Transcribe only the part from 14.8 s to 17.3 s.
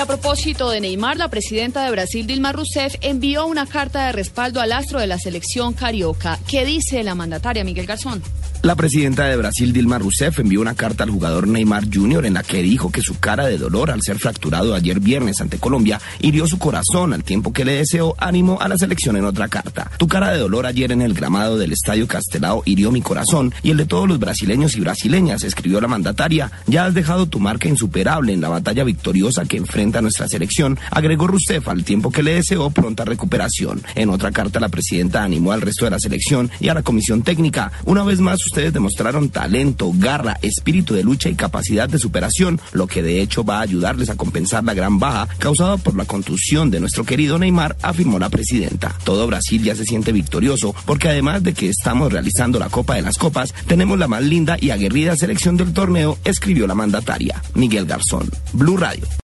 viernes ante Colombia hirió su corazón al